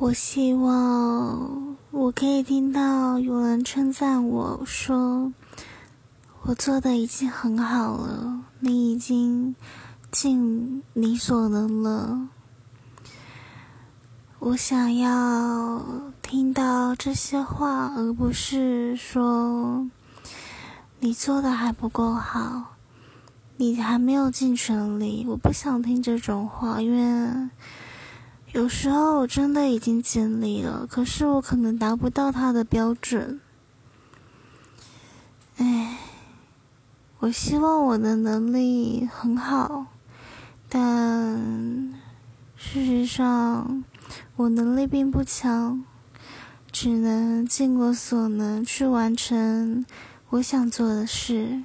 [0.00, 5.32] 我希望我可以听到有人称赞我说，
[6.42, 9.56] 我做的已经很好了，你已经
[10.12, 12.28] 尽你所能了。
[14.38, 15.84] 我想要
[16.22, 19.90] 听到这些话，而不是说
[21.00, 22.76] 你做的还不够好，
[23.56, 25.26] 你还没有尽全力。
[25.28, 27.50] 我不想听这种话，因为。
[28.58, 33.40] 有时候我真的已经尽力了，可是我可能达不到他的标准。
[35.58, 35.96] 唉，
[37.20, 39.86] 我希望我的能力很好，
[40.68, 41.38] 但
[42.56, 43.84] 事实上
[44.34, 45.84] 我能力并不强，
[46.72, 49.86] 只能尽我所能去完成
[50.30, 51.62] 我想做的事。